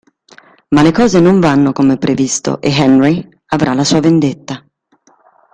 [0.69, 4.65] Ma le cose non vanno come previsto ed Henry avrà la sua vendetta.